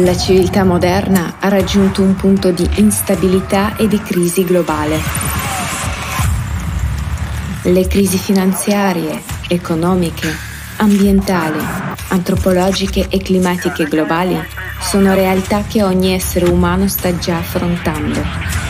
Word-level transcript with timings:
La 0.00 0.16
civiltà 0.16 0.62
moderna 0.62 1.34
ha 1.40 1.48
raggiunto 1.48 2.02
un 2.02 2.14
punto 2.14 2.52
di 2.52 2.68
instabilità 2.76 3.74
e 3.76 3.88
di 3.88 4.00
crisi 4.00 4.44
globale. 4.44 4.96
Le 7.62 7.86
crisi 7.88 8.16
finanziarie, 8.16 9.20
economiche, 9.48 10.32
ambientali, 10.76 11.58
antropologiche 12.10 13.08
e 13.08 13.18
climatiche 13.18 13.88
globali 13.88 14.40
sono 14.80 15.14
realtà 15.14 15.64
che 15.66 15.82
ogni 15.82 16.12
essere 16.12 16.48
umano 16.48 16.86
sta 16.86 17.18
già 17.18 17.38
affrontando. 17.38 18.67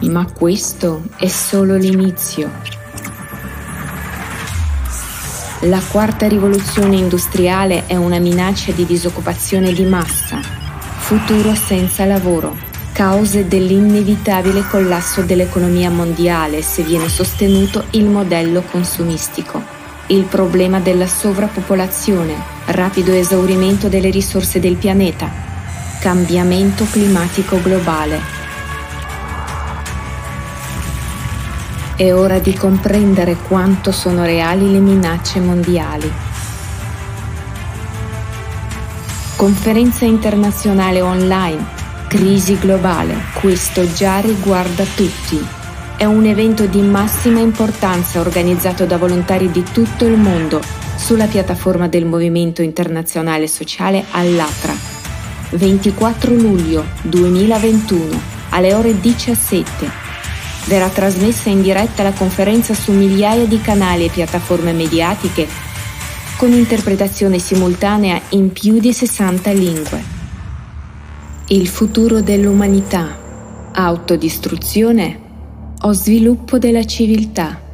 Ma 0.00 0.26
questo 0.30 1.04
è 1.16 1.26
solo 1.26 1.74
l'inizio. 1.74 2.50
La 5.60 5.80
quarta 5.90 6.28
rivoluzione 6.28 6.96
industriale 6.96 7.86
è 7.86 7.96
una 7.96 8.18
minaccia 8.18 8.72
di 8.72 8.84
disoccupazione 8.84 9.72
di 9.72 9.84
massa, 9.84 10.38
futuro 10.98 11.54
senza 11.54 12.04
lavoro, 12.04 12.54
cause 12.92 13.48
dell'inevitabile 13.48 14.66
collasso 14.68 15.22
dell'economia 15.22 15.90
mondiale 15.90 16.60
se 16.60 16.82
viene 16.82 17.08
sostenuto 17.08 17.84
il 17.92 18.04
modello 18.04 18.62
consumistico, 18.70 19.62
il 20.08 20.24
problema 20.24 20.78
della 20.78 21.06
sovrappopolazione, 21.06 22.34
rapido 22.66 23.12
esaurimento 23.12 23.88
delle 23.88 24.10
risorse 24.10 24.60
del 24.60 24.76
pianeta, 24.76 25.32
cambiamento 26.00 26.86
climatico 26.90 27.60
globale 27.62 28.35
È 31.96 32.12
ora 32.12 32.38
di 32.40 32.52
comprendere 32.52 33.36
quanto 33.36 33.90
sono 33.90 34.22
reali 34.22 34.70
le 34.70 34.80
minacce 34.80 35.40
mondiali. 35.40 36.12
Conferenza 39.34 40.04
internazionale 40.04 41.00
online, 41.00 41.64
crisi 42.06 42.58
globale, 42.58 43.14
questo 43.40 43.90
già 43.90 44.18
riguarda 44.18 44.84
tutti. 44.94 45.42
È 45.96 46.04
un 46.04 46.26
evento 46.26 46.66
di 46.66 46.82
massima 46.82 47.40
importanza 47.40 48.20
organizzato 48.20 48.84
da 48.84 48.98
volontari 48.98 49.50
di 49.50 49.62
tutto 49.62 50.04
il 50.04 50.18
mondo 50.18 50.60
sulla 50.96 51.24
piattaforma 51.24 51.88
del 51.88 52.04
Movimento 52.04 52.60
Internazionale 52.60 53.46
Sociale 53.46 54.04
all'Atra. 54.10 54.74
24 55.52 56.34
luglio 56.34 56.84
2021 57.04 58.20
alle 58.50 58.74
ore 58.74 59.00
17 59.00 60.05
verrà 60.66 60.88
trasmessa 60.88 61.48
in 61.48 61.62
diretta 61.62 62.02
la 62.02 62.12
conferenza 62.12 62.74
su 62.74 62.92
migliaia 62.92 63.46
di 63.46 63.60
canali 63.60 64.04
e 64.04 64.10
piattaforme 64.10 64.72
mediatiche 64.72 65.48
con 66.36 66.52
interpretazione 66.52 67.38
simultanea 67.38 68.20
in 68.30 68.52
più 68.52 68.78
di 68.78 68.92
60 68.92 69.50
lingue. 69.52 70.04
Il 71.48 71.68
futuro 71.68 72.20
dell'umanità, 72.20 73.18
autodistruzione 73.72 75.20
o 75.80 75.92
sviluppo 75.92 76.58
della 76.58 76.84
civiltà? 76.84 77.65